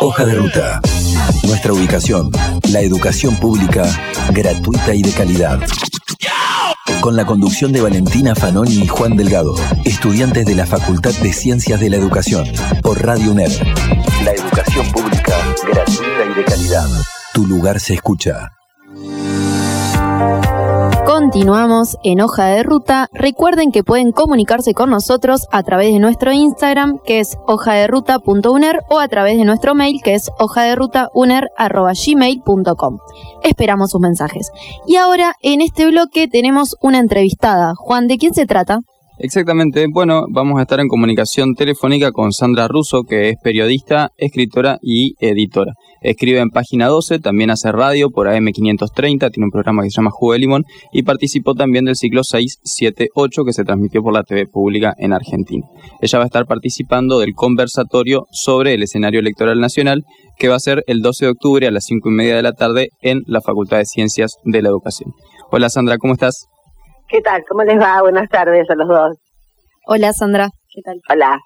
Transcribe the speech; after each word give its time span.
Hoja 0.00 0.24
de 0.24 0.34
ruta. 0.34 0.80
Nuestra 1.42 1.72
ubicación, 1.72 2.30
la 2.70 2.80
educación 2.80 3.34
pública 3.36 3.84
gratuita 4.32 4.94
y 4.94 5.02
de 5.02 5.10
calidad. 5.10 5.60
Con 7.00 7.16
la 7.16 7.26
conducción 7.26 7.72
de 7.72 7.80
Valentina 7.80 8.34
Fanoni 8.34 8.84
y 8.84 8.86
Juan 8.86 9.16
Delgado, 9.16 9.56
estudiantes 9.84 10.46
de 10.46 10.54
la 10.54 10.66
Facultad 10.66 11.12
de 11.14 11.32
Ciencias 11.32 11.80
de 11.80 11.90
la 11.90 11.96
Educación, 11.96 12.46
por 12.82 13.04
Radio 13.04 13.32
UNED. 13.32 13.50
La 14.24 14.32
educación 14.32 14.86
pública 14.92 15.36
gratuita 15.66 16.24
y 16.30 16.34
de 16.34 16.44
calidad. 16.44 16.88
Tu 17.34 17.46
lugar 17.46 17.80
se 17.80 17.94
escucha. 17.94 18.52
Continuamos 21.18 21.98
en 22.04 22.20
Hoja 22.20 22.46
de 22.46 22.62
Ruta. 22.62 23.08
Recuerden 23.12 23.72
que 23.72 23.82
pueden 23.82 24.12
comunicarse 24.12 24.72
con 24.72 24.90
nosotros 24.90 25.48
a 25.50 25.64
través 25.64 25.92
de 25.92 25.98
nuestro 25.98 26.32
Instagram, 26.32 27.00
que 27.04 27.18
es 27.18 27.36
hojaderuta.uner, 27.48 28.82
o 28.88 29.00
a 29.00 29.08
través 29.08 29.36
de 29.36 29.44
nuestro 29.44 29.74
mail, 29.74 30.00
que 30.00 30.14
es 30.14 30.30
hojaderutauner.gmail.com. 30.38 32.98
Esperamos 33.42 33.90
sus 33.90 34.00
mensajes. 34.00 34.52
Y 34.86 34.94
ahora, 34.94 35.34
en 35.42 35.60
este 35.60 35.88
bloque, 35.88 36.28
tenemos 36.28 36.76
una 36.82 37.00
entrevistada. 37.00 37.72
Juan, 37.74 38.06
¿de 38.06 38.16
quién 38.16 38.32
se 38.32 38.46
trata? 38.46 38.78
Exactamente, 39.20 39.86
bueno, 39.92 40.26
vamos 40.30 40.60
a 40.60 40.62
estar 40.62 40.78
en 40.78 40.86
comunicación 40.86 41.56
telefónica 41.56 42.12
con 42.12 42.32
Sandra 42.32 42.68
Russo, 42.68 43.02
que 43.02 43.30
es 43.30 43.36
periodista, 43.42 44.10
escritora 44.16 44.78
y 44.80 45.14
editora. 45.18 45.72
Escribe 46.02 46.38
en 46.38 46.50
Página 46.50 46.86
12, 46.86 47.18
también 47.18 47.50
hace 47.50 47.72
radio 47.72 48.10
por 48.10 48.28
AM530, 48.28 49.32
tiene 49.32 49.46
un 49.46 49.50
programa 49.50 49.82
que 49.82 49.90
se 49.90 49.96
llama 49.96 50.12
Jugo 50.12 50.34
de 50.34 50.38
Limón 50.38 50.64
y 50.92 51.02
participó 51.02 51.54
también 51.54 51.84
del 51.84 51.96
ciclo 51.96 52.22
678 52.22 53.44
que 53.44 53.52
se 53.52 53.64
transmitió 53.64 54.04
por 54.04 54.12
la 54.12 54.22
TV 54.22 54.46
pública 54.46 54.94
en 54.98 55.12
Argentina. 55.12 55.66
Ella 56.00 56.18
va 56.18 56.24
a 56.24 56.26
estar 56.26 56.46
participando 56.46 57.18
del 57.18 57.34
conversatorio 57.34 58.28
sobre 58.30 58.74
el 58.74 58.84
escenario 58.84 59.18
electoral 59.18 59.58
nacional 59.58 60.04
que 60.38 60.46
va 60.46 60.54
a 60.54 60.60
ser 60.60 60.84
el 60.86 61.02
12 61.02 61.24
de 61.24 61.30
octubre 61.32 61.66
a 61.66 61.72
las 61.72 61.86
5 61.86 62.08
y 62.08 62.12
media 62.12 62.36
de 62.36 62.42
la 62.42 62.52
tarde 62.52 62.90
en 63.02 63.22
la 63.26 63.40
Facultad 63.40 63.78
de 63.78 63.86
Ciencias 63.86 64.36
de 64.44 64.62
la 64.62 64.68
Educación. 64.68 65.12
Hola 65.50 65.70
Sandra, 65.70 65.98
¿cómo 65.98 66.12
estás? 66.12 66.46
¿Qué 67.08 67.22
tal? 67.22 67.42
¿Cómo 67.48 67.62
les 67.64 67.80
va? 67.80 68.02
Buenas 68.02 68.28
tardes 68.28 68.68
a 68.68 68.74
los 68.74 68.86
dos. 68.86 69.16
Hola 69.86 70.12
Sandra, 70.12 70.50
¿qué 70.70 70.82
tal? 70.82 71.00
Hola. 71.08 71.40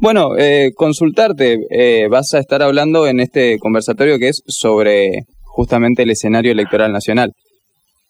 Bueno, 0.00 0.36
eh, 0.36 0.72
consultarte, 0.74 1.60
eh, 1.70 2.08
vas 2.08 2.34
a 2.34 2.40
estar 2.40 2.60
hablando 2.60 3.06
en 3.06 3.20
este 3.20 3.58
conversatorio 3.60 4.18
que 4.18 4.30
es 4.30 4.42
sobre 4.48 5.26
justamente 5.44 6.02
el 6.02 6.10
escenario 6.10 6.50
electoral 6.50 6.92
nacional. 6.92 7.32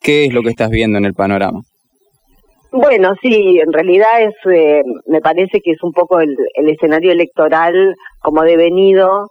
¿Qué 0.00 0.24
es 0.24 0.32
lo 0.32 0.40
que 0.40 0.48
estás 0.48 0.70
viendo 0.70 0.96
en 0.96 1.04
el 1.04 1.12
panorama? 1.12 1.60
Bueno, 2.72 3.12
sí, 3.20 3.60
en 3.60 3.72
realidad 3.74 4.22
es, 4.22 4.34
eh, 4.50 4.80
me 5.06 5.20
parece 5.20 5.60
que 5.60 5.72
es 5.72 5.82
un 5.82 5.92
poco 5.92 6.20
el, 6.20 6.34
el 6.54 6.70
escenario 6.70 7.12
electoral 7.12 7.94
como 8.22 8.42
devenido 8.42 9.28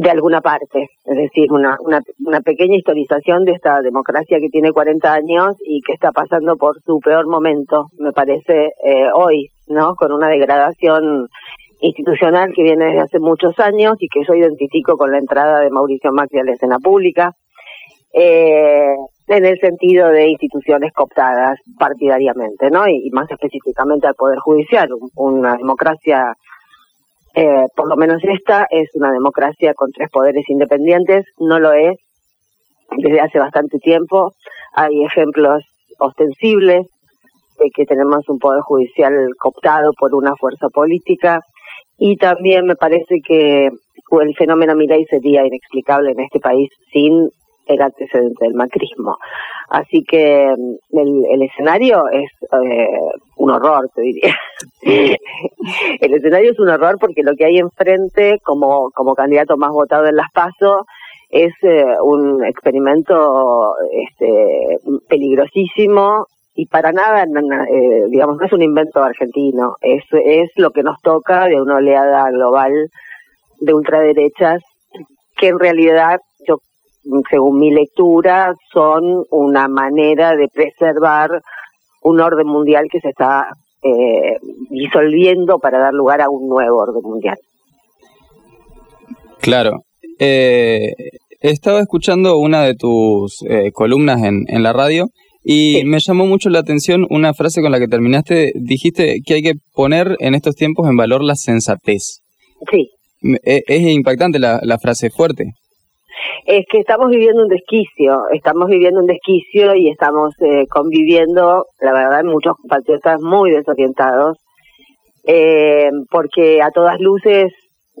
de 0.00 0.10
alguna 0.10 0.40
parte, 0.40 0.90
es 1.04 1.16
decir, 1.16 1.50
una, 1.50 1.76
una, 1.80 2.00
una, 2.24 2.40
pequeña 2.40 2.76
historización 2.76 3.44
de 3.44 3.52
esta 3.52 3.80
democracia 3.82 4.38
que 4.38 4.48
tiene 4.48 4.70
40 4.70 5.12
años 5.12 5.56
y 5.60 5.80
que 5.82 5.92
está 5.92 6.12
pasando 6.12 6.56
por 6.56 6.80
su 6.82 7.00
peor 7.00 7.26
momento, 7.26 7.86
me 7.98 8.12
parece, 8.12 8.70
eh, 8.84 9.08
hoy, 9.12 9.48
¿no? 9.66 9.96
Con 9.96 10.12
una 10.12 10.28
degradación 10.28 11.26
institucional 11.80 12.52
que 12.54 12.62
viene 12.62 12.86
desde 12.86 13.00
hace 13.00 13.18
muchos 13.18 13.58
años 13.58 13.96
y 13.98 14.08
que 14.08 14.22
yo 14.24 14.34
identifico 14.34 14.96
con 14.96 15.10
la 15.10 15.18
entrada 15.18 15.60
de 15.60 15.70
Mauricio 15.70 16.12
Macri 16.12 16.38
a 16.38 16.44
la 16.44 16.52
escena 16.52 16.78
pública, 16.78 17.32
eh, 18.12 18.94
en 19.26 19.44
el 19.44 19.58
sentido 19.58 20.08
de 20.10 20.28
instituciones 20.28 20.92
cooptadas 20.92 21.58
partidariamente, 21.76 22.70
¿no? 22.70 22.86
Y, 22.86 23.08
y 23.08 23.10
más 23.10 23.28
específicamente 23.32 24.06
al 24.06 24.14
Poder 24.14 24.38
Judicial, 24.38 24.90
una 25.16 25.56
democracia 25.56 26.36
eh, 27.40 27.68
por 27.76 27.88
lo 27.88 27.96
menos 27.96 28.20
esta 28.24 28.66
es 28.68 28.88
una 28.94 29.12
democracia 29.12 29.72
con 29.74 29.92
tres 29.92 30.10
poderes 30.10 30.42
independientes, 30.48 31.24
no 31.38 31.60
lo 31.60 31.72
es 31.72 31.96
desde 32.96 33.20
hace 33.20 33.38
bastante 33.38 33.78
tiempo. 33.78 34.32
Hay 34.74 35.04
ejemplos 35.04 35.62
ostensibles 36.00 36.88
de 37.60 37.70
que 37.72 37.84
tenemos 37.84 38.28
un 38.28 38.40
poder 38.40 38.62
judicial 38.62 39.14
cooptado 39.38 39.92
por 39.96 40.16
una 40.16 40.34
fuerza 40.34 40.68
política 40.68 41.38
y 41.96 42.16
también 42.16 42.66
me 42.66 42.74
parece 42.74 43.20
que 43.24 43.66
el 43.66 44.34
fenómeno 44.36 44.74
Milei 44.74 45.04
sería 45.04 45.46
inexplicable 45.46 46.10
en 46.10 46.20
este 46.20 46.40
país 46.40 46.68
sin 46.92 47.28
el 47.68 47.82
antecedente 47.82 48.44
del 48.44 48.54
macrismo. 48.54 49.18
Así 49.68 50.02
que 50.02 50.46
mm, 50.56 50.98
el, 50.98 51.24
el 51.30 51.42
escenario 51.42 52.08
es 52.08 52.30
eh, 52.52 52.88
un 53.36 53.50
horror, 53.50 53.88
te 53.94 54.02
diría. 54.02 54.34
el 56.00 56.14
escenario 56.14 56.52
es 56.52 56.58
un 56.58 56.70
horror 56.70 56.96
porque 56.98 57.22
lo 57.22 57.34
que 57.36 57.44
hay 57.44 57.58
enfrente 57.58 58.38
como, 58.42 58.90
como 58.94 59.14
candidato 59.14 59.56
más 59.56 59.70
votado 59.70 60.06
en 60.06 60.16
las 60.16 60.30
PASO 60.32 60.86
es 61.30 61.52
eh, 61.62 61.84
un 62.02 62.44
experimento 62.44 63.74
este, 63.92 64.78
peligrosísimo 65.08 66.26
y 66.54 66.66
para 66.66 66.90
nada, 66.90 67.22
eh, 67.22 68.04
digamos, 68.08 68.38
no 68.38 68.46
es 68.46 68.52
un 68.52 68.62
invento 68.62 69.00
argentino, 69.00 69.76
es, 69.80 70.02
es 70.10 70.50
lo 70.56 70.70
que 70.70 70.82
nos 70.82 71.00
toca 71.02 71.44
de 71.44 71.60
una 71.60 71.76
oleada 71.76 72.28
global 72.30 72.72
de 73.60 73.74
ultraderechas 73.74 74.62
que 75.36 75.48
en 75.48 75.58
realidad 75.58 76.18
según 77.30 77.58
mi 77.58 77.70
lectura, 77.70 78.54
son 78.72 79.24
una 79.30 79.68
manera 79.68 80.36
de 80.36 80.48
preservar 80.48 81.30
un 82.02 82.20
orden 82.20 82.46
mundial 82.46 82.86
que 82.90 83.00
se 83.00 83.08
está 83.08 83.48
eh, 83.82 84.36
disolviendo 84.70 85.58
para 85.58 85.78
dar 85.78 85.94
lugar 85.94 86.20
a 86.20 86.30
un 86.30 86.48
nuevo 86.48 86.78
orden 86.78 87.02
mundial. 87.02 87.38
Claro. 89.40 89.82
Eh, 90.18 90.92
estaba 91.40 91.80
escuchando 91.80 92.38
una 92.38 92.62
de 92.62 92.74
tus 92.74 93.42
eh, 93.48 93.70
columnas 93.72 94.22
en, 94.22 94.44
en, 94.48 94.62
la 94.64 94.72
radio 94.72 95.06
y 95.44 95.84
me 95.84 95.98
llamó 96.00 96.26
mucho 96.26 96.50
la 96.50 96.58
atención 96.58 97.06
una 97.08 97.34
frase 97.34 97.62
con 97.62 97.70
la 97.70 97.78
que 97.78 97.86
terminaste. 97.86 98.52
Dijiste 98.56 99.18
que 99.24 99.34
hay 99.34 99.42
que 99.42 99.54
poner 99.72 100.16
en 100.18 100.34
estos 100.34 100.56
tiempos 100.56 100.88
en 100.88 100.96
valor 100.96 101.22
la 101.22 101.36
sensatez. 101.36 102.22
Sí. 102.70 102.90
Es, 103.44 103.62
es 103.66 103.82
impactante 103.82 104.38
la, 104.38 104.60
la 104.62 104.78
frase, 104.78 105.10
fuerte 105.10 105.52
es 106.46 106.64
que 106.70 106.78
estamos 106.78 107.10
viviendo 107.10 107.42
un 107.42 107.48
desquicio, 107.48 108.22
estamos 108.32 108.68
viviendo 108.68 109.00
un 109.00 109.06
desquicio 109.06 109.74
y 109.74 109.90
estamos 109.90 110.34
eh, 110.40 110.66
conviviendo, 110.68 111.66
la 111.80 111.92
verdad, 111.92 112.24
muchos 112.24 112.56
compatriotas 112.56 113.20
muy 113.20 113.50
desorientados, 113.50 114.38
eh, 115.26 115.90
porque 116.10 116.62
a 116.62 116.70
todas 116.70 116.98
luces, 117.00 117.52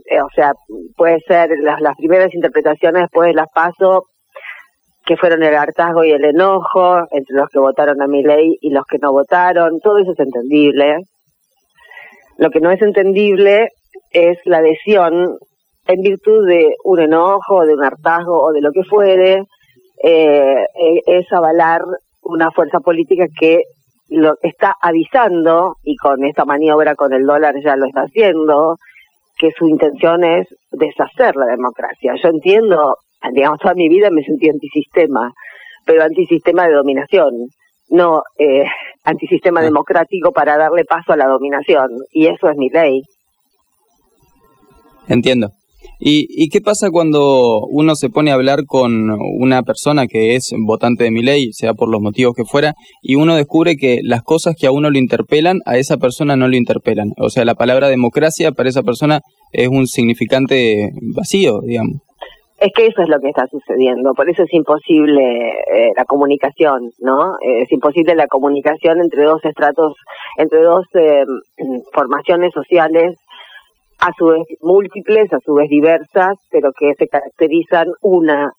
eh, 0.06 0.20
o 0.20 0.28
sea, 0.34 0.52
puede 0.96 1.20
ser 1.26 1.50
las, 1.60 1.80
las 1.80 1.96
primeras 1.96 2.34
interpretaciones 2.34 3.02
después 3.02 3.28
de 3.28 3.34
las 3.34 3.48
paso, 3.54 4.04
que 5.04 5.16
fueron 5.16 5.42
el 5.42 5.54
hartazgo 5.54 6.04
y 6.04 6.10
el 6.12 6.24
enojo 6.24 6.98
entre 7.10 7.34
los 7.34 7.48
que 7.48 7.58
votaron 7.58 8.02
a 8.02 8.06
mi 8.06 8.22
ley 8.22 8.56
y 8.60 8.70
los 8.70 8.84
que 8.84 8.98
no 8.98 9.10
votaron, 9.10 9.80
todo 9.80 9.98
eso 9.98 10.12
es 10.12 10.20
entendible. 10.20 10.98
Lo 12.36 12.50
que 12.50 12.60
no 12.60 12.70
es 12.70 12.80
entendible 12.82 13.70
es 14.12 14.38
la 14.44 14.58
adhesión 14.58 15.38
en 15.88 16.02
virtud 16.02 16.46
de 16.46 16.74
un 16.84 17.00
enojo, 17.00 17.64
de 17.64 17.74
un 17.74 17.82
hartazgo 17.82 18.42
o 18.42 18.52
de 18.52 18.60
lo 18.60 18.70
que 18.72 18.84
fuere, 18.84 19.44
eh, 20.02 20.62
eh, 20.62 21.02
es 21.06 21.32
avalar 21.32 21.80
una 22.22 22.50
fuerza 22.50 22.78
política 22.80 23.24
que 23.38 23.62
lo 24.10 24.34
está 24.42 24.74
avisando, 24.80 25.76
y 25.82 25.96
con 25.96 26.24
esta 26.24 26.44
maniobra 26.44 26.94
con 26.94 27.12
el 27.12 27.24
dólar 27.24 27.54
ya 27.62 27.76
lo 27.76 27.86
está 27.86 28.02
haciendo, 28.02 28.76
que 29.38 29.50
su 29.58 29.66
intención 29.66 30.24
es 30.24 30.46
deshacer 30.72 31.36
la 31.36 31.46
democracia. 31.46 32.14
Yo 32.22 32.28
entiendo, 32.28 32.96
digamos, 33.32 33.58
toda 33.58 33.74
mi 33.74 33.88
vida 33.88 34.10
me 34.10 34.22
sentí 34.22 34.48
antisistema, 34.48 35.32
pero 35.86 36.02
antisistema 36.02 36.66
de 36.66 36.74
dominación, 36.74 37.32
no 37.88 38.22
eh, 38.38 38.64
antisistema 39.04 39.60
ah. 39.60 39.64
democrático 39.64 40.32
para 40.32 40.58
darle 40.58 40.84
paso 40.84 41.12
a 41.12 41.16
la 41.16 41.26
dominación, 41.26 41.88
y 42.12 42.26
eso 42.26 42.50
es 42.50 42.56
mi 42.58 42.68
ley. 42.68 43.02
Entiendo. 45.08 45.57
¿Y, 46.00 46.26
¿Y, 46.28 46.48
qué 46.48 46.60
pasa 46.60 46.90
cuando 46.90 47.60
uno 47.66 47.94
se 47.96 48.08
pone 48.08 48.30
a 48.30 48.34
hablar 48.34 48.66
con 48.66 49.10
una 49.40 49.62
persona 49.62 50.06
que 50.06 50.36
es 50.36 50.52
votante 50.64 51.04
de 51.04 51.10
mi 51.10 51.22
ley, 51.22 51.52
sea 51.52 51.74
por 51.74 51.90
los 51.90 52.00
motivos 52.00 52.34
que 52.36 52.44
fuera, 52.44 52.74
y 53.02 53.16
uno 53.16 53.34
descubre 53.34 53.76
que 53.76 54.00
las 54.04 54.22
cosas 54.22 54.54
que 54.58 54.68
a 54.68 54.72
uno 54.72 54.90
lo 54.90 54.98
interpelan, 54.98 55.58
a 55.66 55.76
esa 55.76 55.96
persona 55.96 56.36
no 56.36 56.46
lo 56.46 56.56
interpelan? 56.56 57.12
O 57.18 57.30
sea, 57.30 57.44
la 57.44 57.54
palabra 57.54 57.88
democracia 57.88 58.52
para 58.52 58.68
esa 58.68 58.82
persona 58.82 59.20
es 59.52 59.68
un 59.68 59.86
significante 59.86 60.90
vacío, 61.16 61.60
digamos. 61.62 61.96
Es 62.60 62.72
que 62.74 62.86
eso 62.86 63.02
es 63.02 63.08
lo 63.08 63.20
que 63.20 63.28
está 63.28 63.46
sucediendo, 63.46 64.14
por 64.14 64.28
eso 64.28 64.42
es 64.42 64.52
imposible 64.52 65.50
eh, 65.72 65.92
la 65.96 66.04
comunicación, 66.04 66.90
¿no? 66.98 67.36
Es 67.40 67.70
imposible 67.70 68.16
la 68.16 68.26
comunicación 68.26 69.00
entre 69.00 69.22
dos 69.22 69.44
estratos, 69.44 69.94
entre 70.38 70.62
dos 70.62 70.84
eh, 70.94 71.24
formaciones 71.92 72.52
sociales 72.52 73.16
a 74.00 74.12
su 74.16 74.26
vez 74.26 74.46
múltiples, 74.60 75.32
a 75.32 75.40
su 75.40 75.54
vez 75.54 75.68
diversas, 75.68 76.36
pero 76.50 76.72
que 76.72 76.94
se 76.94 77.08
caracterizan 77.08 77.88
una 78.00 78.52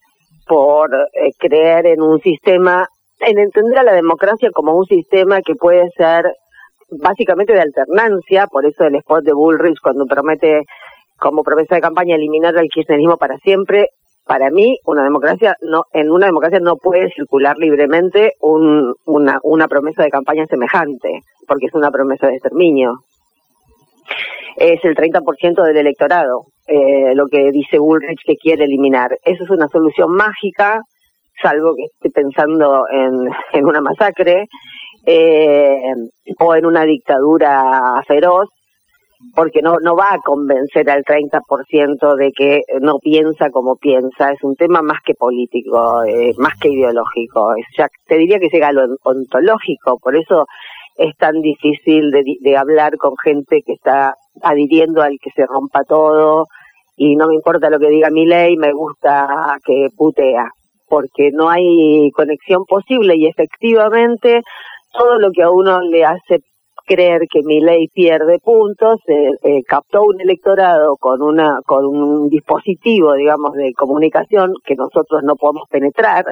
por 0.48 0.94
eh, 0.94 1.32
creer 1.38 1.86
en 1.88 2.02
un 2.02 2.20
sistema, 2.22 2.88
en 3.20 3.40
entender 3.40 3.78
a 3.78 3.84
la 3.84 3.94
democracia 3.94 4.50
como 4.52 4.74
un 4.74 4.86
sistema 4.86 5.42
que 5.42 5.56
puede 5.56 5.90
ser 5.96 6.26
básicamente 6.92 7.54
de 7.54 7.62
alternancia, 7.62 8.48
por 8.48 8.66
eso 8.66 8.84
el 8.84 8.96
spot 8.96 9.24
de 9.24 9.34
Bullrich 9.34 9.80
cuando 9.82 10.06
promete 10.06 10.64
como 11.18 11.44
promesa 11.44 11.76
de 11.76 11.82
campaña 11.82 12.16
eliminar 12.16 12.58
al 12.58 12.68
kirchnerismo 12.68 13.18
para 13.18 13.38
siempre. 13.38 13.88
Para 14.26 14.50
mí, 14.52 14.78
una 14.86 15.04
democracia 15.04 15.56
no, 15.62 15.84
en 15.92 16.12
una 16.12 16.28
democracia 16.28 16.60
no 16.60 16.76
puede 16.78 17.12
circular 17.12 17.58
libremente 17.58 18.34
un, 18.42 18.94
una, 19.06 19.40
una 19.44 19.68
promesa 19.68 20.04
de 20.04 20.10
campaña 20.10 20.46
semejante, 20.48 21.22
porque 21.48 21.66
es 21.66 21.74
una 21.74 21.92
promesa 21.92 22.28
de 22.28 22.34
exterminio. 22.34 22.94
Es 24.56 24.84
el 24.84 24.96
30% 24.96 25.64
del 25.64 25.78
electorado, 25.78 26.46
eh, 26.68 27.14
lo 27.16 27.26
que 27.28 27.52
dice 27.52 27.80
Bullrich 27.80 28.22
que 28.26 28.36
quiere 28.36 28.66
eliminar. 28.66 29.18
Eso 29.24 29.44
es 29.44 29.50
una 29.50 29.68
solución 29.68 30.12
mágica, 30.12 30.82
salvo 31.42 31.76
que 31.76 31.86
esté 31.86 32.10
pensando 32.10 32.86
en, 32.92 33.30
en 33.54 33.66
una 33.66 33.82
masacre 33.82 34.48
eh, 35.06 35.94
o 36.40 36.56
en 36.56 36.66
una 36.66 36.84
dictadura 36.84 38.02
feroz, 38.08 38.50
porque 39.36 39.62
no, 39.62 39.78
no 39.82 39.96
va 39.96 40.14
a 40.14 40.20
convencer 40.20 40.90
al 40.90 41.04
30% 41.04 42.16
de 42.16 42.32
que 42.32 42.62
no 42.82 43.00
piensa 43.00 43.50
como 43.50 43.76
piensa. 43.76 44.32
Es 44.32 44.42
un 44.44 44.56
tema 44.56 44.82
más 44.82 45.00
que 45.06 45.14
político, 45.14 46.04
eh, 46.04 46.32
más 46.38 46.54
que 46.60 46.70
ideológico. 46.70 47.54
Es, 47.56 47.66
ya, 47.78 47.88
te 48.08 48.18
diría 48.18 48.40
que 48.40 48.50
llega 48.50 48.70
a 48.70 48.74
lo 48.74 48.84
ontológico, 49.04 49.98
por 50.02 50.16
eso 50.16 50.46
es 50.96 51.16
tan 51.18 51.42
difícil 51.42 52.12
de, 52.12 52.24
de 52.42 52.58
hablar 52.58 52.98
con 52.98 53.14
gente 53.24 53.62
que 53.66 53.74
está 53.74 54.14
adhiriendo 54.44 55.02
al 55.02 55.18
que 55.22 55.32
se 55.32 55.46
rompa 55.46 55.84
todo 55.84 56.48
y 56.96 57.16
no 57.16 57.28
me 57.28 57.36
importa 57.36 57.70
lo 57.70 57.80
que 57.80 57.90
diga 57.90 58.10
mi 58.10 58.26
ley, 58.26 58.58
me 58.58 58.74
gusta 58.74 59.58
que 59.66 59.88
putea, 59.96 60.52
porque 60.88 61.32
no 61.32 61.50
hay 61.50 62.12
conexión 62.12 62.66
posible 62.66 63.16
y 63.16 63.26
efectivamente 63.26 64.42
todo 64.92 65.18
lo 65.20 65.32
que 65.32 65.44
a 65.44 65.50
uno 65.50 65.82
le 65.82 66.04
hace 66.04 66.40
creer 66.90 67.22
que 67.32 67.42
mi 67.44 67.62
ley 67.62 67.88
pierde 67.88 68.40
puntos, 68.40 69.00
eh, 69.08 69.32
eh, 69.44 69.64
captó 69.64 70.02
un 70.02 70.20
electorado 70.20 70.96
con 70.98 71.22
una 71.22 71.60
con 71.66 71.86
un 71.86 72.30
dispositivo, 72.30 73.14
digamos, 73.14 73.54
de 73.54 73.72
comunicación 73.74 74.54
que 74.66 74.76
nosotros 74.76 75.22
no 75.24 75.36
podemos 75.36 75.70
penetrar, 75.70 76.26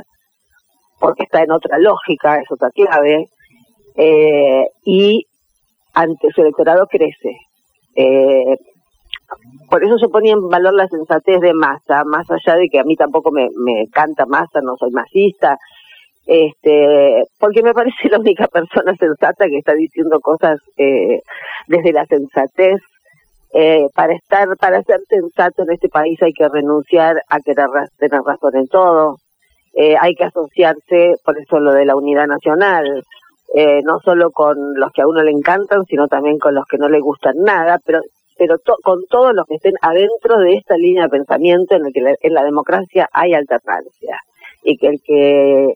porque 1.00 1.24
está 1.24 1.44
en 1.44 1.52
otra 1.52 1.78
lógica, 1.78 2.38
es 2.38 2.52
otra 2.52 2.72
clave, 2.72 3.28
eh, 3.96 4.66
y 4.84 5.26
ante 5.94 6.32
su 6.32 6.42
electorado 6.42 6.88
crece. 6.88 7.36
Eh, 7.98 8.56
por 9.70 9.84
eso 9.84 9.96
yo 10.02 10.10
ponía 10.10 10.34
en 10.34 10.48
valor 10.48 10.74
la 10.74 10.88
sensatez 10.88 11.42
de 11.42 11.54
Massa, 11.54 12.04
más 12.06 12.26
allá 12.30 12.58
de 12.58 12.70
que 12.70 12.80
a 12.80 12.84
mí 12.84 12.96
tampoco 12.96 13.32
me, 13.32 13.50
me 13.58 13.88
canta 13.92 14.26
Massa, 14.26 14.62
no 14.62 14.78
soy 14.78 14.92
masista, 14.92 15.58
este, 16.28 17.24
porque 17.40 17.64
me 17.64 17.74
parece 17.74 18.10
la 18.10 18.20
única 18.20 18.48
persona 18.48 18.94
sensata 18.96 19.48
que 19.48 19.58
está 19.58 19.74
diciendo 19.74 20.20
cosas 20.20 20.60
eh, 20.78 21.22
desde 21.68 21.94
la 21.94 22.06
sensatez. 22.06 22.82
Eh, 23.54 23.88
para 23.96 24.14
estar, 24.14 24.46
para 24.60 24.84
ser 24.84 25.00
sensato 25.10 25.64
en 25.64 25.72
este 25.72 25.88
país 25.88 26.22
hay 26.22 26.34
que 26.34 26.48
renunciar 26.50 27.16
a 27.30 27.40
querer 27.40 27.68
tener 27.98 28.22
razón 28.22 28.56
en 28.56 28.68
todo. 28.68 29.18
Eh, 29.74 29.96
hay 30.00 30.16
que 30.16 30.26
asociarse, 30.26 31.14
por 31.24 31.40
eso 31.40 31.60
lo 31.60 31.74
de 31.74 31.86
la 31.86 31.96
unidad 31.96 32.28
nacional, 32.28 33.04
eh, 33.56 33.82
no 33.84 34.00
solo 34.04 34.32
con 34.32 34.58
los 34.76 34.92
que 34.92 35.02
a 35.02 35.08
uno 35.08 35.24
le 35.24 35.32
encantan, 35.32 35.86
sino 35.86 36.08
también 36.08 36.38
con 36.38 36.54
los 36.54 36.66
que 36.66 36.78
no 36.78 36.90
le 36.90 37.00
gustan 37.00 37.36
nada, 37.38 37.80
pero 37.86 38.02
pero 38.38 38.58
con 38.84 39.04
todos 39.10 39.34
los 39.34 39.46
que 39.48 39.56
estén 39.56 39.74
adentro 39.82 40.38
de 40.38 40.54
esta 40.54 40.78
línea 40.78 41.04
de 41.04 41.10
pensamiento 41.10 41.76
en 41.76 41.88
el 41.88 41.94
que 41.94 42.02
en 42.22 42.34
la 42.34 42.44
democracia 42.44 43.10
hay 43.12 43.34
alternancia 43.34 44.20
y 44.64 44.78
que 44.78 44.88
el 44.88 45.02
que 45.04 45.74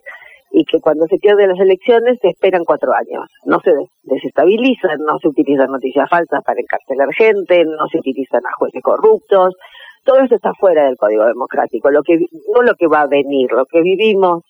y 0.53 0.65
que 0.65 0.81
cuando 0.81 1.07
se 1.07 1.18
pierden 1.18 1.50
las 1.50 1.59
elecciones 1.59 2.19
se 2.21 2.27
esperan 2.29 2.65
cuatro 2.65 2.91
años. 2.94 3.25
No 3.45 3.62
se 3.62 3.71
desestabilizan, 4.03 5.00
no 5.00 5.17
se 5.19 5.29
utilizan 5.29 5.71
noticias 5.71 6.09
falsas 6.09 6.44
para 6.44 6.59
encarcelar 6.59 7.07
gente, 7.13 7.63
no 7.63 7.88
se 7.88 8.00
utilizan 8.00 8.45
a 8.45 8.56
jueces 8.57 8.81
corruptos. 8.83 9.56
Todo 10.03 10.19
eso 10.19 10.35
está 10.35 10.51
fuera 10.59 10.85
del 10.85 10.97
Código 10.97 11.25
Democrático, 11.25 11.89
lo 11.89 12.03
que 12.03 12.19
no 12.53 12.63
lo 12.63 12.75
que 12.75 12.88
va 12.88 13.01
a 13.01 13.07
venir, 13.07 13.50
lo 13.51 13.65
que 13.65 13.81
vivimos 13.81 14.44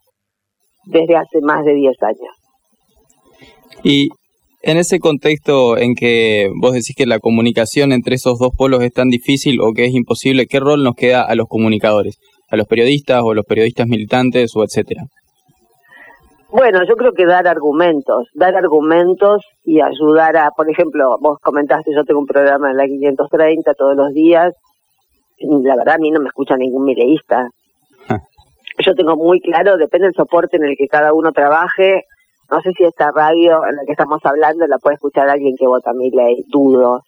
desde 0.86 1.18
hace 1.18 1.40
más 1.42 1.64
de 1.66 1.74
diez 1.74 2.02
años. 2.02 2.41
Y 3.84 4.10
en 4.64 4.78
ese 4.78 5.00
contexto 5.00 5.78
en 5.78 5.96
que 5.96 6.50
vos 6.62 6.74
decís 6.74 6.96
que 6.96 7.06
la 7.06 7.20
comunicación 7.20 7.92
entre 7.92 8.16
esos 8.16 8.38
dos 8.38 8.52
polos 8.56 8.84
es 8.84 8.94
tan 8.94 9.10
difícil 9.10 9.60
o 9.62 9.74
que 9.74 9.86
es 9.86 9.94
imposible, 9.94 10.46
¿qué 10.46 10.60
rol 10.60 10.84
nos 10.84 10.96
queda 10.96 11.24
a 11.24 11.36
los 11.36 11.48
comunicadores? 11.48 12.18
¿A 12.50 12.58
los 12.58 12.68
periodistas 12.68 13.22
o 13.24 13.34
los 13.34 13.46
periodistas 13.46 13.88
militantes 13.88 14.52
o 14.56 14.64
etcétera? 14.64 15.04
Bueno, 16.52 16.82
yo 16.86 16.96
creo 16.96 17.14
que 17.14 17.26
dar 17.26 17.48
argumentos, 17.48 18.28
dar 18.36 18.56
argumentos 18.56 19.42
y 19.64 19.80
ayudar 19.80 20.36
a, 20.36 20.50
por 20.52 20.70
ejemplo, 20.70 21.16
vos 21.22 21.38
comentaste, 21.42 21.92
yo 21.96 22.04
tengo 22.04 22.20
un 22.20 22.26
programa 22.26 22.72
en 22.72 22.78
la 22.78 22.86
530 22.86 23.74
todos 23.74 23.96
los 23.96 24.12
días, 24.12 24.54
la 25.40 25.76
verdad 25.78 25.96
a 25.96 25.98
mí 25.98 26.12
no 26.12 26.20
me 26.20 26.28
escucha 26.28 26.58
ningún 26.58 26.84
mileísta. 26.84 27.48
yo 28.86 28.94
tengo 28.96 29.16
muy 29.16 29.40
claro, 29.40 29.78
depende 29.78 30.08
del 30.08 30.14
soporte 30.14 30.58
en 30.58 30.66
el 30.66 30.76
que 30.78 30.88
cada 30.88 31.14
uno 31.14 31.32
trabaje, 31.32 32.04
no 32.52 32.62
sé 32.62 32.74
si 32.74 32.84
esta 32.84 33.12
radio 33.12 33.66
en 33.66 33.78
la 33.78 33.84
que 33.86 33.94
estamos 33.94 34.20
hablando 34.26 34.68
la 34.68 34.78
puede 34.78 34.96
escuchar 34.96 35.30
alguien 35.30 35.56
que 35.58 35.68
vota 35.68 35.94
mi 35.94 36.12
ley, 36.12 36.44
dudo. 36.50 37.04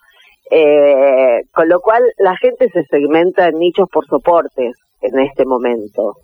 Eh, 0.49 1.41
con 1.53 1.67
lo 1.67 1.81
cual 1.81 2.01
la 2.17 2.35
gente 2.37 2.69
se 2.69 2.83
segmenta 2.85 3.47
en 3.47 3.59
nichos 3.59 3.89
por 3.91 4.05
soportes 4.07 4.77
en 5.01 5.19
este 5.19 5.45
momento. 5.45 6.15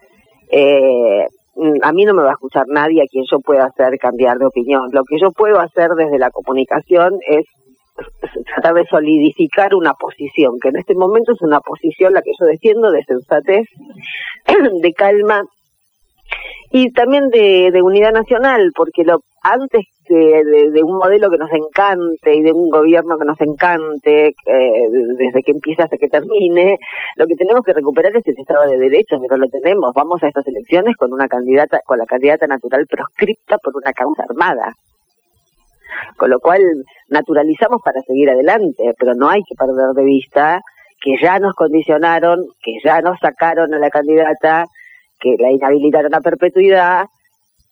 Eh, 0.49 1.25
a 1.81 1.91
mí 1.91 2.05
no 2.05 2.13
me 2.13 2.23
va 2.23 2.29
a 2.29 2.33
escuchar 2.33 2.65
nadie 2.67 3.01
a 3.01 3.07
quien 3.07 3.25
yo 3.29 3.39
pueda 3.39 3.65
hacer 3.65 3.97
cambiar 3.99 4.37
de 4.37 4.45
opinión. 4.45 4.87
Lo 4.93 5.03
que 5.03 5.19
yo 5.19 5.31
puedo 5.31 5.59
hacer 5.59 5.89
desde 5.91 6.17
la 6.17 6.31
comunicación 6.31 7.19
es 7.27 7.45
tratar 8.55 8.75
de 8.75 8.85
solidificar 8.85 9.75
una 9.75 9.93
posición, 9.95 10.59
que 10.61 10.69
en 10.69 10.77
este 10.77 10.95
momento 10.95 11.33
es 11.33 11.41
una 11.41 11.59
posición 11.59 12.13
la 12.13 12.21
que 12.21 12.31
yo 12.39 12.45
defiendo 12.45 12.91
de 12.91 13.03
sensatez, 13.03 13.67
de 14.81 14.93
calma 14.93 15.43
y 16.71 16.91
también 16.91 17.29
de, 17.29 17.71
de 17.71 17.81
unidad 17.81 18.11
nacional, 18.11 18.71
porque 18.75 19.03
lo 19.03 19.21
antes 19.41 19.85
de, 20.09 20.71
de, 20.71 20.83
un 20.83 20.97
modelo 20.97 21.29
que 21.29 21.37
nos 21.37 21.51
encante 21.51 22.35
y 22.35 22.41
de 22.41 22.51
un 22.51 22.69
gobierno 22.69 23.17
que 23.17 23.25
nos 23.25 23.39
encante, 23.39 24.33
desde 25.17 25.43
que 25.43 25.51
empieza 25.51 25.83
hasta 25.83 25.97
que 25.97 26.09
termine, 26.09 26.77
lo 27.15 27.25
que 27.27 27.35
tenemos 27.35 27.63
que 27.63 27.73
recuperar 27.73 28.15
es 28.15 28.27
el 28.27 28.35
Estado 28.37 28.69
de 28.69 28.77
Derecho, 28.77 29.19
que 29.21 29.27
no 29.29 29.37
lo 29.37 29.47
tenemos. 29.47 29.93
Vamos 29.95 30.21
a 30.23 30.27
estas 30.27 30.47
elecciones 30.47 30.95
con 30.97 31.13
una 31.13 31.27
candidata, 31.27 31.79
con 31.85 31.99
la 31.99 32.05
candidata 32.05 32.47
natural 32.47 32.85
proscripta 32.87 33.57
por 33.59 33.75
una 33.77 33.93
causa 33.93 34.23
armada. 34.27 34.73
Con 36.17 36.29
lo 36.29 36.39
cual 36.39 36.61
naturalizamos 37.09 37.81
para 37.83 38.01
seguir 38.01 38.29
adelante, 38.29 38.93
pero 38.97 39.13
no 39.15 39.29
hay 39.29 39.41
que 39.47 39.55
perder 39.55 39.93
de 39.95 40.03
vista 40.03 40.61
que 41.01 41.15
ya 41.21 41.39
nos 41.39 41.53
condicionaron, 41.53 42.45
que 42.61 42.73
ya 42.83 43.01
nos 43.01 43.17
sacaron 43.19 43.73
a 43.73 43.79
la 43.79 43.89
candidata, 43.89 44.65
que 45.19 45.35
la 45.39 45.51
inhabilitaron 45.51 46.13
a 46.13 46.21
perpetuidad, 46.21 47.05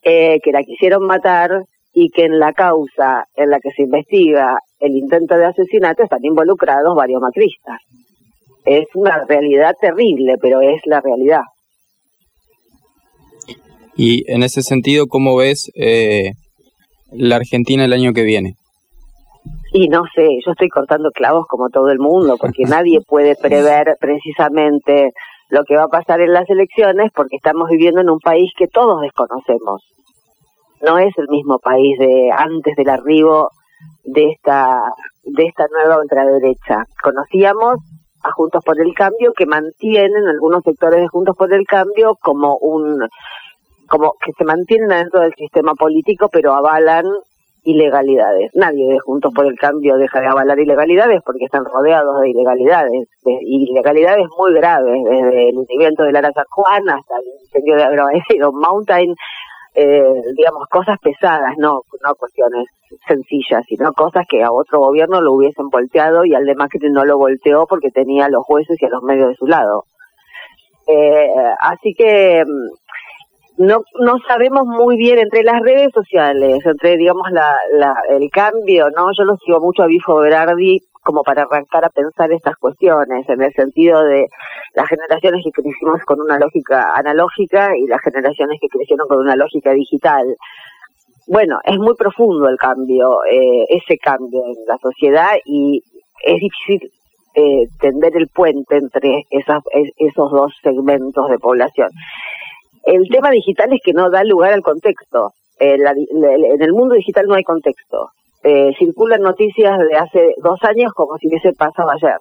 eh, 0.03 0.39
que 0.43 0.51
la 0.51 0.63
quisieron 0.63 1.05
matar 1.05 1.63
y 1.93 2.09
que 2.09 2.25
en 2.25 2.39
la 2.39 2.53
causa 2.53 3.25
en 3.35 3.49
la 3.49 3.59
que 3.59 3.71
se 3.71 3.83
investiga 3.83 4.59
el 4.79 4.95
intento 4.95 5.35
de 5.35 5.45
asesinato 5.45 6.03
están 6.03 6.23
involucrados 6.23 6.95
varios 6.95 7.21
macristas. 7.21 7.79
Es 8.65 8.85
una 8.93 9.23
realidad 9.27 9.73
terrible, 9.79 10.35
pero 10.41 10.61
es 10.61 10.81
la 10.85 11.01
realidad. 11.01 11.41
Y 13.95 14.31
en 14.31 14.43
ese 14.43 14.61
sentido, 14.61 15.07
¿cómo 15.07 15.35
ves 15.35 15.71
eh, 15.75 16.33
la 17.11 17.37
Argentina 17.37 17.83
el 17.83 17.93
año 17.93 18.13
que 18.13 18.23
viene? 18.23 18.53
Y 19.73 19.87
no 19.89 20.03
sé, 20.13 20.27
yo 20.45 20.51
estoy 20.51 20.69
cortando 20.69 21.09
clavos 21.11 21.45
como 21.47 21.69
todo 21.69 21.89
el 21.89 21.99
mundo, 21.99 22.37
porque 22.39 22.63
nadie 22.69 22.99
puede 23.01 23.35
prever 23.35 23.97
precisamente 23.99 25.11
lo 25.49 25.63
que 25.63 25.75
va 25.75 25.83
a 25.83 25.87
pasar 25.87 26.21
en 26.21 26.33
las 26.33 26.49
elecciones 26.49 27.11
porque 27.15 27.37
estamos 27.37 27.69
viviendo 27.69 28.01
en 28.01 28.09
un 28.09 28.19
país 28.19 28.51
que 28.57 28.67
todos 28.67 29.01
desconocemos. 29.01 29.83
No 30.81 30.97
es 30.99 31.17
el 31.17 31.27
mismo 31.29 31.59
país 31.59 31.97
de 31.97 32.29
antes 32.31 32.75
del 32.75 32.89
arribo 32.89 33.49
de 34.03 34.31
esta 34.31 34.79
de 35.23 35.45
esta 35.45 35.65
nueva 35.71 35.99
ultraderecha. 35.99 36.85
Conocíamos 37.01 37.77
a 38.23 38.31
Juntos 38.31 38.63
por 38.63 38.79
el 38.79 38.93
Cambio 38.93 39.33
que 39.33 39.45
mantienen 39.45 40.27
algunos 40.27 40.63
sectores 40.63 41.01
de 41.01 41.07
Juntos 41.07 41.35
por 41.35 41.53
el 41.53 41.65
Cambio 41.65 42.15
como 42.21 42.57
un 42.57 43.07
como 43.89 44.13
que 44.23 44.31
se 44.37 44.43
mantienen 44.43 44.89
dentro 44.89 45.21
del 45.21 45.33
sistema 45.35 45.73
político 45.73 46.29
pero 46.31 46.53
avalan 46.53 47.05
ilegalidades. 47.67 48.49
Nadie 48.55 48.87
de 48.87 48.99
Juntos 48.99 49.33
por 49.35 49.45
el 49.45 49.59
Cambio 49.59 49.97
deja 49.97 50.21
de 50.21 50.27
avalar 50.27 50.57
ilegalidades 50.57 51.21
porque 51.25 51.45
están 51.45 51.65
rodeados 51.65 52.21
de 52.21 52.29
ilegalidades, 52.29 53.09
de 53.25 53.37
ilegalidades 53.41 54.25
muy 54.37 54.53
graves, 54.53 55.03
desde 55.03 55.49
el 55.49 55.57
hundimiento 55.57 56.03
del 56.03 56.15
Ara 56.15 56.31
San 56.31 56.45
Juan 56.49 56.89
hasta 56.89 57.15
el 57.17 57.25
incendio 57.43 57.75
de 57.75 57.83
Agroaécido 57.83 58.53
Mountain, 58.53 59.13
eh, 59.75 60.01
digamos, 60.37 60.65
cosas 60.69 60.97
pesadas, 61.03 61.55
no, 61.57 61.81
no 62.03 62.15
cuestiones 62.15 62.67
sencillas, 63.05 63.65
sino 63.67 63.91
cosas 63.91 64.25
que 64.29 64.41
a 64.41 64.51
otro 64.51 64.79
gobierno 64.79 65.19
lo 65.19 65.33
hubiesen 65.33 65.67
volteado 65.67 66.23
y 66.23 66.33
al 66.35 66.45
de 66.45 66.55
Macri 66.55 66.89
no 66.89 67.03
lo 67.03 67.17
volteó 67.17 67.67
porque 67.67 67.91
tenía 67.91 68.27
a 68.27 68.29
los 68.29 68.45
jueces 68.45 68.81
y 68.81 68.85
a 68.85 68.89
los 68.89 69.03
medios 69.03 69.27
de 69.27 69.35
su 69.35 69.45
lado. 69.45 69.83
Eh, 70.87 71.29
así 71.59 71.93
que 71.93 72.45
mm, 72.45 72.86
no, 73.57 73.81
no 73.99 74.17
sabemos 74.27 74.65
muy 74.65 74.97
bien 74.97 75.19
entre 75.19 75.43
las 75.43 75.61
redes 75.61 75.89
sociales, 75.93 76.59
entre, 76.65 76.97
digamos, 76.97 77.29
la, 77.31 77.55
la, 77.71 77.95
el 78.09 78.29
cambio, 78.29 78.89
¿no? 78.95 79.07
Yo 79.17 79.23
lo 79.23 79.35
sigo 79.37 79.59
mucho 79.59 79.83
a 79.83 79.87
Bifo 79.87 80.15
Berardi 80.17 80.79
como 81.03 81.23
para 81.23 81.43
arrancar 81.43 81.85
a 81.85 81.89
pensar 81.89 82.31
estas 82.33 82.57
cuestiones, 82.57 83.27
en 83.29 83.41
el 83.41 83.53
sentido 83.53 84.03
de 84.03 84.27
las 84.75 84.87
generaciones 84.89 85.41
que 85.43 85.61
crecimos 85.61 86.01
con 86.05 86.19
una 86.19 86.37
lógica 86.37 86.91
analógica 86.95 87.77
y 87.77 87.87
las 87.87 88.01
generaciones 88.01 88.59
que 88.59 88.67
crecieron 88.67 89.07
con 89.07 89.19
una 89.19 89.37
lógica 89.37 89.71
digital. 89.71 90.35
Bueno, 91.27 91.59
es 91.63 91.77
muy 91.77 91.95
profundo 91.95 92.49
el 92.49 92.57
cambio, 92.57 93.23
eh, 93.23 93.65
ese 93.69 93.97
cambio 93.97 94.41
en 94.47 94.55
la 94.67 94.77
sociedad 94.81 95.29
y 95.45 95.81
es 96.25 96.41
difícil 96.41 96.91
eh, 97.35 97.67
tender 97.79 98.17
el 98.17 98.27
puente 98.27 98.75
entre 98.75 99.23
esas, 99.29 99.63
esos 99.97 100.31
dos 100.31 100.53
segmentos 100.61 101.29
de 101.29 101.39
población. 101.39 101.89
El 102.87 103.09
tema 103.09 103.31
digital 103.31 103.73
es 103.73 103.81
que 103.83 103.91
no 103.91 104.09
da 104.09 104.23
lugar 104.23 104.53
al 104.53 104.61
contexto. 104.61 105.33
Eh, 105.59 105.75
en 105.75 106.61
el 106.61 106.71
mundo 106.71 106.95
digital 106.95 107.25
no 107.27 107.35
hay 107.35 107.43
contexto. 107.43 108.11
Eh, 108.43 108.71
circulan 108.79 109.19
noticias 109.19 109.77
de 109.77 109.97
hace 109.97 110.33
dos 110.41 110.63
años 110.63 110.93
como 110.95 111.17
si 111.17 111.27
hubiese 111.27 111.51
pasado 111.51 111.89
ayer. 111.91 112.17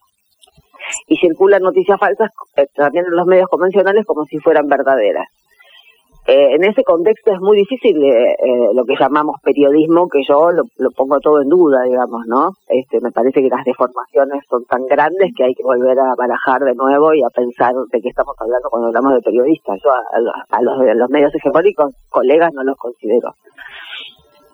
Y 1.06 1.18
circulan 1.18 1.62
noticias 1.62 2.00
falsas 2.00 2.32
eh, 2.56 2.66
también 2.74 3.04
en 3.06 3.14
los 3.14 3.26
medios 3.26 3.48
convencionales 3.48 4.04
como 4.04 4.24
si 4.24 4.38
fueran 4.38 4.66
verdaderas. 4.66 5.28
Eh, 6.28 6.56
en 6.56 6.64
ese 6.64 6.82
contexto 6.82 7.32
es 7.32 7.40
muy 7.40 7.56
difícil 7.58 8.02
eh, 8.02 8.32
eh, 8.32 8.74
lo 8.74 8.84
que 8.84 8.96
llamamos 8.98 9.36
periodismo, 9.44 10.08
que 10.08 10.22
yo 10.28 10.50
lo, 10.50 10.90
pongo 10.90 11.20
todo 11.20 11.40
en 11.40 11.48
duda, 11.48 11.84
digamos, 11.84 12.26
¿no? 12.26 12.50
Este, 12.66 12.98
me 13.00 13.12
parece 13.12 13.40
que 13.42 13.48
las 13.48 13.64
deformaciones 13.64 14.42
son 14.50 14.64
tan 14.64 14.84
grandes 14.86 15.30
que 15.36 15.44
hay 15.44 15.54
que 15.54 15.62
volver 15.62 15.96
a 16.00 16.16
barajar 16.18 16.62
de 16.62 16.74
nuevo 16.74 17.14
y 17.14 17.22
a 17.22 17.30
pensar 17.30 17.74
de 17.92 18.00
qué 18.00 18.08
estamos 18.08 18.34
hablando 18.40 18.68
cuando 18.68 18.88
hablamos 18.88 19.14
de 19.14 19.20
periodistas. 19.20 19.78
Yo 19.84 19.90
a, 20.50 20.62
los, 20.62 20.96
los 20.96 21.10
medios 21.10 21.32
hegemónicos, 21.32 21.94
colegas, 22.08 22.52
no 22.54 22.64
los 22.64 22.76
considero. 22.76 23.30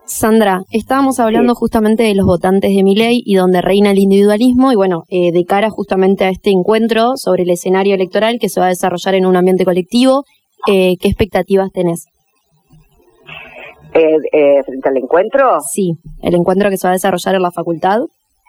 Sandra, 0.05 0.61
estábamos 0.73 1.21
hablando 1.21 1.55
justamente 1.55 2.03
de 2.03 2.15
los 2.15 2.27
votantes 2.27 2.77
de 2.77 2.83
mi 2.83 2.95
ley 2.95 3.23
y 3.25 3.37
donde 3.37 3.63
reina 3.63 3.93
el 3.93 3.99
individualismo 3.99 4.73
y 4.73 4.77
bueno, 4.77 5.05
de 5.09 5.45
cara 5.49 5.71
justamente 5.71 6.25
a 6.25 6.29
este 6.29 6.51
encuentro 6.51 7.13
sobre 7.17 7.45
el 7.45 7.51
escenario 7.51 7.95
electoral 7.95 8.37
que 8.39 8.51
se 8.51 8.61
va 8.61 8.67
a 8.67 8.71
desarrollar 8.71 9.15
en 9.15 9.25
un 9.25 9.37
ambiente 9.37 9.65
colectivo 9.65 10.25
eh, 10.67 10.97
¿qué 11.01 11.09
expectativas 11.09 11.73
tenés? 11.73 12.07
Eh, 13.95 14.17
eh, 14.33 14.63
frente 14.65 14.89
al 14.89 14.97
encuentro? 14.97 15.61
Sí, 15.61 15.93
el 16.23 16.35
encuentro 16.35 16.71
que 16.71 16.77
se 16.77 16.87
va 16.87 16.93
a 16.93 16.95
desarrollar 16.95 17.35
en 17.35 17.43
la 17.43 17.51
facultad. 17.51 18.01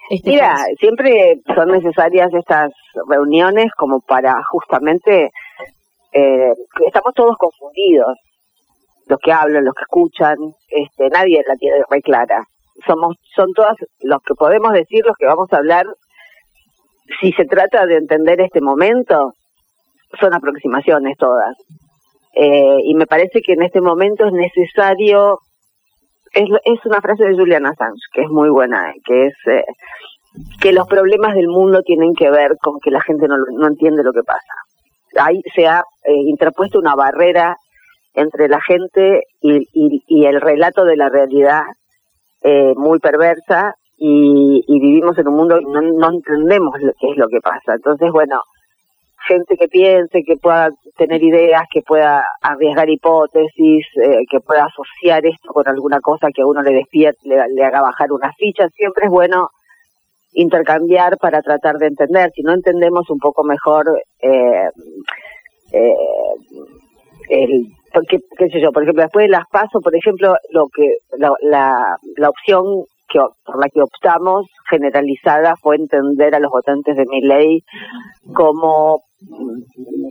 Este 0.10 0.32
Mira, 0.32 0.56
siempre 0.80 1.42
son 1.56 1.70
necesarias 1.70 2.34
estas 2.34 2.72
reuniones 3.10 3.72
como 3.78 4.02
para 4.02 4.36
justamente, 4.50 5.32
estamos 6.12 7.14
todos 7.16 7.38
confundidos, 7.38 8.18
los 9.08 9.20
que 9.20 9.32
hablan, 9.32 9.66
los 9.66 9.74
que 9.74 9.84
escuchan, 9.84 10.36
este, 10.70 11.10
nadie 11.10 11.42
la 11.48 11.56
tiene 11.56 11.78
muy 11.90 12.02
clara. 12.02 12.44
Somos, 12.86 13.16
son 13.36 13.52
todas 13.54 13.76
los 14.02 14.22
que 14.24 14.34
podemos 14.36 14.74
decir, 14.74 15.06
los 15.06 15.16
que 15.18 15.26
vamos 15.26 15.52
a 15.52 15.58
hablar. 15.58 15.86
Si 17.22 17.32
se 17.34 17.46
trata 17.46 17.86
de 17.86 17.98
entender 17.98 18.42
este 18.42 18.62
momento, 18.62 19.34
son 20.20 20.34
aproximaciones 20.34 21.18
todas. 21.18 21.56
Eh, 22.34 22.78
y 22.84 22.96
me 22.96 23.06
parece 23.06 23.42
que 23.42 23.54
en 23.54 23.62
este 23.62 23.80
momento 23.80 24.26
es 24.26 24.34
necesario, 24.34 25.40
es, 26.34 26.50
es 26.66 26.86
una 26.86 27.00
frase 27.00 27.26
de 27.26 27.36
Julian 27.36 27.66
Assange, 27.66 28.02
que 28.12 28.22
es 28.22 28.30
muy 28.30 28.50
buena, 28.50 28.92
que 29.06 29.28
es 29.28 29.34
eh, 29.48 29.64
que 30.60 30.74
los 30.74 30.88
problemas 30.88 31.36
del 31.36 31.48
mundo 31.48 31.84
tienen 31.84 32.14
que 32.16 32.32
ver 32.32 32.56
con 32.62 32.80
que 32.80 32.90
la 32.90 33.02
gente 33.02 33.28
no, 33.28 33.36
no 33.38 33.68
entiende 33.68 34.04
lo 34.04 34.14
que 34.14 34.24
pasa. 34.24 34.54
Ahí 35.20 35.42
se 35.54 35.68
ha 35.68 35.84
eh, 36.06 36.14
interpuesto 36.26 36.80
una 36.80 36.96
barrera 36.96 37.56
entre 38.16 38.48
la 38.48 38.62
gente 38.62 39.24
y, 39.42 39.68
y, 39.74 40.26
el 40.26 40.40
relato 40.42 40.86
de 40.86 40.96
la 40.96 41.10
realidad 41.10 41.64
muy 42.76 43.00
perversa 43.00 43.74
y, 43.98 44.64
y, 44.68 44.80
vivimos 44.80 45.18
en 45.18 45.30
un 45.30 45.38
mundo 45.38 45.60
y 45.60 45.66
no, 45.66 45.82
no 45.82 46.12
entendemos 46.12 46.80
lo, 46.82 46.92
qué 47.00 47.10
es 47.12 47.18
lo 47.18 47.28
que 47.28 47.40
pasa. 47.40 47.76
Entonces, 47.76 48.12
bueno, 48.12 48.42
gente 49.28 49.56
que 49.58 49.68
piense, 49.68 50.24
que 50.24 50.36
pueda 50.38 50.70
tener 50.98 51.24
ideas, 51.24 51.64
que 51.72 51.82
pueda 51.82 52.26
arriesgar 52.42 52.90
hipótesis, 52.90 53.86
eh, 54.02 54.26
que 54.30 54.40
pueda 54.40 54.66
asociar 54.66 55.26
esto 55.26 55.52
con 55.54 55.68
alguna 55.68 56.00
cosa 56.00 56.28
que 56.34 56.42
a 56.42 56.46
uno 56.46 56.62
le 56.62 56.74
despierte, 56.74 57.20
le, 57.24 57.64
haga 57.64 57.82
bajar 57.82 58.12
una 58.12 58.32
ficha. 58.34 58.68
Siempre 58.70 59.06
es 59.06 59.12
bueno 59.12 59.50
intercambiar 60.34 61.18
para 61.18 61.42
tratar 61.42 61.76
de 61.78 61.88
entender. 61.88 62.32
Si 62.36 62.42
no 62.42 62.54
entendemos 62.54 63.10
un 63.10 63.20
poco 63.20 63.44
mejor 63.44 63.86
eh, 64.22 64.70
eh, 65.72 65.96
el 67.30 67.68
porque, 67.94 68.18
qué 68.40 68.48
sé 68.50 68.60
yo, 68.60 68.72
por 68.72 68.82
ejemplo, 68.82 69.04
después 69.04 69.26
de 69.26 69.30
las 69.30 69.46
paso, 69.52 69.80
por 69.80 69.96
ejemplo, 69.96 70.34
lo 70.50 70.66
que 70.76 70.96
la, 71.20 71.32
la, 71.42 71.96
la 72.18 72.30
opción 72.30 72.86
por 73.46 73.60
la 73.60 73.70
que 73.70 73.82
optamos 73.82 74.48
generalizada 74.70 75.56
fue 75.62 75.76
entender 75.76 76.36
a 76.36 76.40
los 76.40 76.52
votantes 76.52 76.96
de 76.96 77.06
mi 77.06 77.22
ley 77.22 77.64
como 78.34 79.04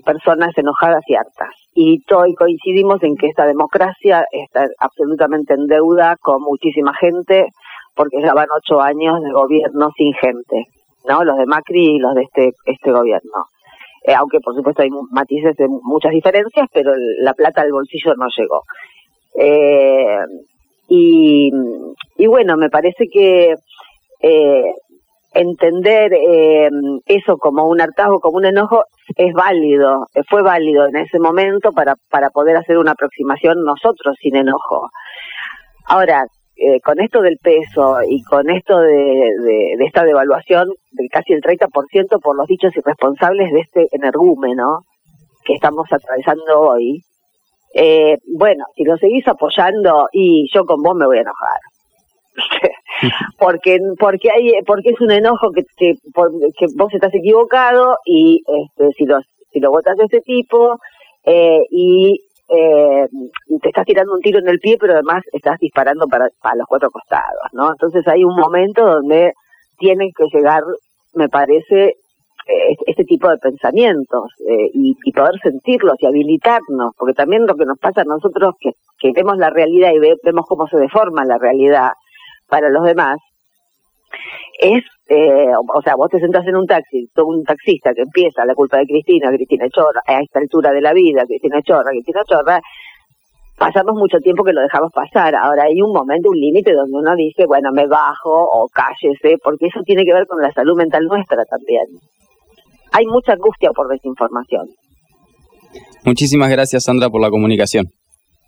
personas 0.05 0.57
enojadas 0.57 1.03
y 1.07 1.15
hartas. 1.15 1.51
Y, 1.75 2.03
coincidimos 2.05 3.03
en 3.03 3.17
que 3.17 3.29
esta 3.29 3.47
democracia 3.47 4.25
está 4.31 4.67
absolutamente 4.79 5.55
en 5.55 5.67
deuda 5.67 6.17
con 6.21 6.43
muchísima 6.43 6.93
gente, 6.95 7.47
porque 7.95 8.21
ya 8.23 8.35
van 8.35 8.49
ocho 8.57 8.81
años 8.81 9.21
de 9.23 9.33
gobierno 9.33 9.91
sin 9.97 10.13
gente, 10.15 10.67
¿no? 11.09 11.25
Los 11.25 11.37
de 11.39 11.47
Macri 11.47 11.97
y 11.97 11.99
los 11.99 12.15
de 12.15 12.23
este, 12.23 12.51
este 12.67 12.93
gobierno. 12.93 13.47
Eh, 14.05 14.15
aunque 14.15 14.41
por 14.41 14.55
supuesto 14.55 14.83
hay 14.83 14.91
matices 15.11 15.57
de 15.57 15.69
muchas 15.69 16.13
diferencias, 16.13 16.69
pero 16.73 16.93
la 17.21 17.35
plata 17.35 17.63
al 17.63 17.73
bolsillo 17.73 18.15
no 18.17 18.27
llegó. 18.37 18.63
Eh, 19.39 20.19
y, 20.89 21.51
y 22.17 22.27
bueno, 22.27 22.57
me 22.57 22.69
parece 22.69 23.07
que 23.11 23.55
eh, 24.23 24.75
entender 25.35 26.13
eh, 26.15 26.71
eso 27.07 27.37
como 27.39 27.67
un 27.67 27.81
hartazgo, 27.81 28.21
como 28.21 28.39
un 28.39 28.47
enojo, 28.47 28.85
es 29.17 29.33
válido, 29.35 30.07
fue 30.29 30.43
válido 30.43 30.87
en 30.87 30.97
ese 30.97 31.19
momento 31.19 31.73
para, 31.73 31.95
para 32.11 32.31
poder 32.31 32.57
hacer 32.57 32.79
una 32.79 32.93
aproximación 32.93 33.65
nosotros 33.65 34.17
sin 34.21 34.37
enojo. 34.37 34.91
Ahora, 35.87 36.25
eh, 36.57 36.81
con 36.81 37.01
esto 37.01 37.21
del 37.23 37.39
peso 37.43 37.99
y 38.09 38.23
con 38.23 38.51
esto 38.51 38.79
de 38.79 39.77
esta 39.81 40.05
devaluación 40.05 40.69
de 40.93 41.09
casi 41.09 41.33
el 41.33 41.41
30% 41.41 42.21
por 42.21 42.37
los 42.37 42.47
dichos 42.47 42.77
irresponsables 42.77 43.53
de 43.53 43.61
este 43.61 43.89
energúmeno 43.93 44.81
que 45.45 45.55
estamos 45.55 45.87
atravesando 45.91 46.61
hoy, 46.61 47.03
eh, 47.75 48.19
bueno, 48.37 48.65
si 48.77 48.85
lo 48.85 48.97
seguís 48.99 49.27
apoyando 49.27 50.09
y 50.13 50.47
yo 50.53 50.65
con 50.65 50.83
vos 50.83 50.95
me 50.95 51.07
voy 51.07 51.19
a 51.19 51.23
enojar. 51.23 51.59
porque 53.39 53.79
porque 53.99 54.31
hay 54.31 54.63
porque 54.67 54.91
es 54.91 55.01
un 55.01 55.11
enojo 55.11 55.51
que 55.53 55.63
que, 55.77 55.95
que 56.59 56.67
vos 56.77 56.93
estás 56.93 57.15
equivocado 57.15 57.97
y 58.05 58.43
este, 58.47 58.93
si 58.97 59.05
lo 59.07 59.19
si 59.53 59.61
lo 59.61 59.71
votas 59.71 59.97
de 59.97 60.05
ese 60.05 60.21
tipo 60.21 60.79
eh, 61.25 61.63
y 61.71 62.21
eh, 62.49 63.07
te 63.61 63.69
estás 63.69 63.87
tirando 63.87 64.13
un 64.15 64.21
tiro 64.21 64.39
en 64.39 64.49
el 64.49 64.59
pie 64.59 64.77
pero 64.79 64.95
además 64.95 65.23
estás 65.33 65.59
disparando 65.59 66.07
para, 66.07 66.29
para 66.41 66.57
los 66.57 66.67
cuatro 66.67 66.91
costados 66.91 67.49
no 67.53 67.71
entonces 67.71 68.07
hay 68.09 68.25
un 68.25 68.37
momento 68.37 68.85
donde 68.85 69.33
tienen 69.79 70.11
que 70.17 70.27
llegar 70.37 70.63
me 71.15 71.29
parece 71.29 71.97
eh, 72.47 72.75
este 72.87 73.05
tipo 73.05 73.29
de 73.29 73.39
pensamientos 73.39 74.33
eh, 74.49 74.71
y, 74.75 75.13
poder 75.13 75.39
sentirlos 75.43 75.95
y 76.01 76.07
habilitarnos, 76.07 76.93
porque 76.99 77.15
también 77.15 77.47
lo 77.47 77.55
que 77.55 77.65
nos 77.65 77.79
pasa 77.79 78.01
a 78.01 78.05
nosotros 78.05 78.55
que, 78.59 78.71
que 78.99 79.13
vemos 79.13 79.37
la 79.39 79.51
realidad 79.51 79.93
y 79.93 80.01
vemos 80.01 80.47
cómo 80.49 80.67
se 80.67 80.77
deforma 80.77 81.25
la 81.25 81.39
realidad 81.39 81.91
para 82.53 82.69
los 82.69 82.85
demás, 82.85 83.17
es, 84.61 84.85
eh, 85.09 85.53
o 85.75 85.81
sea, 85.81 85.97
vos 85.97 86.11
te 86.11 86.21
sentás 86.21 86.47
en 86.47 86.57
un 86.57 86.67
taxi, 86.67 87.09
un 87.17 87.43
taxista 87.45 87.95
que 87.95 88.03
empieza 88.03 88.45
la 88.45 88.55
culpa 88.55 88.77
de 88.77 88.87
Cristina, 88.87 89.31
Cristina 89.31 89.65
Chorra, 89.71 90.03
a 90.07 90.21
esta 90.21 90.39
altura 90.39 90.71
de 90.71 90.83
la 90.83 90.93
vida, 90.93 91.25
Cristina 91.25 91.63
Chorra, 91.63 91.91
Cristina 91.91 92.21
Chorra, 92.29 92.61
pasamos 93.57 93.95
mucho 93.97 94.19
tiempo 94.19 94.45
que 94.45 94.53
lo 94.53 94.61
dejamos 94.61 94.93
pasar. 94.93 95.35
Ahora 95.35 95.65
hay 95.65 95.81
un 95.81 95.95
momento, 95.95 96.29
un 96.29 96.39
límite 96.39 96.75
donde 96.75 96.93
uno 96.93 97.17
dice, 97.17 97.47
bueno, 97.47 97.71
me 97.73 97.87
bajo 97.87 98.45
o 98.45 98.69
cállese, 98.69 99.39
porque 99.43 99.69
eso 99.69 99.81
tiene 99.87 100.05
que 100.05 100.13
ver 100.13 100.27
con 100.27 100.43
la 100.43 100.53
salud 100.53 100.77
mental 100.77 101.07
nuestra 101.07 101.43
también 101.47 101.87
hay 102.93 103.07
mucha 103.07 103.33
angustia 103.33 103.71
por 103.75 103.89
desinformación. 103.89 104.69
Muchísimas 106.05 106.51
gracias, 106.51 106.85
Sandra, 106.85 107.09
por 107.09 107.21
la 107.21 107.31
comunicación. 107.31 107.87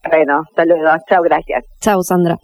Bueno, 0.08 0.42
saludos. 0.54 1.00
Chao, 1.08 1.22
gracias. 1.22 1.64
Chao, 1.80 2.02
Sandra. 2.02 2.36